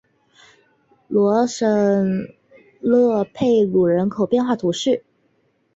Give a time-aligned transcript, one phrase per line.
[1.07, 1.67] 罗什
[2.79, 5.03] 勒佩鲁人口变化图示